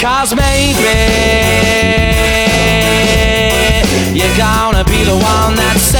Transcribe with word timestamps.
Because 0.00 0.34
maybe. 0.34 0.80
You're 4.18 4.34
gonna 4.38 4.82
be 4.84 5.04
the 5.04 5.12
one 5.12 5.54
that 5.56 5.76
saves 5.76 5.99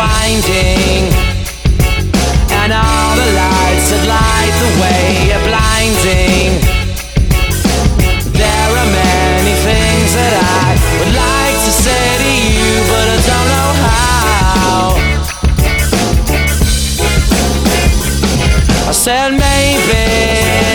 said 19.03 19.31
maybe. 19.31 20.70